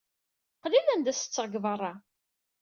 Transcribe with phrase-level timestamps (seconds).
[0.61, 1.93] Qlil anda i setteɣ deg beṛṛa.